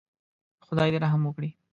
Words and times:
خدای 0.65 0.89
دې 0.93 0.97
رحم 1.03 1.21
وکړي. 1.25 1.49